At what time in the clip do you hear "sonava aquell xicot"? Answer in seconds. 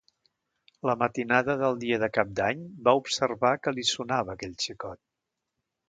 3.95-5.03